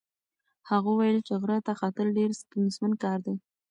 [0.69, 3.35] هغه وویل چې غره ته ختل ډېر ستونزمن کار دی.